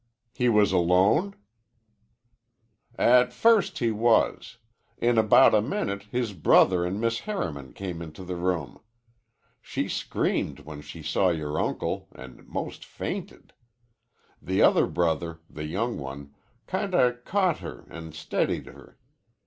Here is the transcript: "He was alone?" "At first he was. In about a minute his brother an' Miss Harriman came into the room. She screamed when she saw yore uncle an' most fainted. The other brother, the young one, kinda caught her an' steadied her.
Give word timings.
"He 0.33 0.49
was 0.49 0.71
alone?" 0.71 1.35
"At 2.97 3.31
first 3.33 3.77
he 3.77 3.91
was. 3.91 4.57
In 4.97 5.19
about 5.19 5.53
a 5.53 5.61
minute 5.61 6.07
his 6.11 6.33
brother 6.33 6.83
an' 6.87 6.99
Miss 6.99 7.19
Harriman 7.19 7.71
came 7.73 8.01
into 8.01 8.23
the 8.23 8.35
room. 8.35 8.79
She 9.61 9.87
screamed 9.87 10.61
when 10.61 10.81
she 10.81 11.03
saw 11.03 11.29
yore 11.29 11.61
uncle 11.61 12.07
an' 12.15 12.43
most 12.47 12.83
fainted. 12.83 13.53
The 14.41 14.63
other 14.63 14.87
brother, 14.87 15.39
the 15.47 15.65
young 15.67 15.99
one, 15.99 16.33
kinda 16.65 17.19
caught 17.23 17.59
her 17.59 17.85
an' 17.87 18.13
steadied 18.13 18.65
her. 18.65 18.97